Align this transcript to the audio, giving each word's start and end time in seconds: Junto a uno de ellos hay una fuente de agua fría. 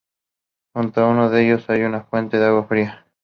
Junto 0.73 0.99
a 1.01 1.09
uno 1.09 1.29
de 1.29 1.45
ellos 1.45 1.69
hay 1.69 1.83
una 1.83 2.05
fuente 2.05 2.39
de 2.39 2.45
agua 2.47 2.63
fría. 2.65 3.05